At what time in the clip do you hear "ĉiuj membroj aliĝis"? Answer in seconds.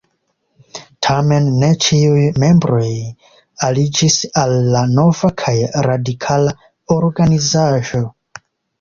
1.87-4.19